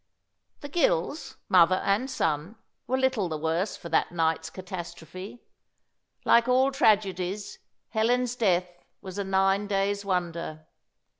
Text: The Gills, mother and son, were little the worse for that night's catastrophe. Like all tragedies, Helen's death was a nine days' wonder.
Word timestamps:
The 0.61 0.67
Gills, 0.67 1.37
mother 1.47 1.75
and 1.75 2.09
son, 2.09 2.55
were 2.87 2.97
little 2.97 3.29
the 3.29 3.37
worse 3.37 3.77
for 3.77 3.87
that 3.89 4.11
night's 4.11 4.49
catastrophe. 4.49 5.43
Like 6.25 6.47
all 6.47 6.71
tragedies, 6.71 7.59
Helen's 7.89 8.35
death 8.35 8.83
was 9.01 9.19
a 9.19 9.23
nine 9.23 9.67
days' 9.67 10.03
wonder. 10.03 10.65